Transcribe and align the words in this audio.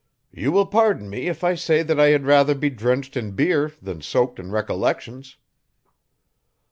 'You 0.31 0.51
will 0.51 0.65
pardon 0.65 1.11
me 1.11 1.27
if 1.27 1.43
I 1.43 1.53
say 1.53 1.83
that 1.83 1.99
I 1.99 2.07
had 2.07 2.25
rather 2.25 2.55
be 2.55 2.71
drenched 2.71 3.15
in 3.15 3.33
beer 3.33 3.71
than 3.83 4.01
soaked 4.01 4.39
in 4.39 4.49
recollections. 4.51 5.37